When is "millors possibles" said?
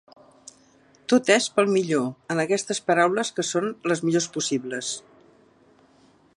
4.07-4.93